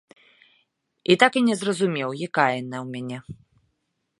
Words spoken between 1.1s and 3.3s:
І так і не зразумеў, якая яна ў мяне.